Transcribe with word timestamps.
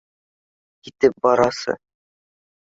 Китеп 0.87 1.21
барасы 1.27 1.79